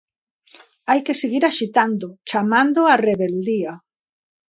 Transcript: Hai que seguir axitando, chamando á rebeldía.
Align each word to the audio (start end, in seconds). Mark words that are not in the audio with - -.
Hai 0.89 0.99
que 1.05 1.19
seguir 1.21 1.43
axitando, 1.45 2.07
chamando 2.29 2.79
á 2.91 2.93
rebeldía. 3.07 3.73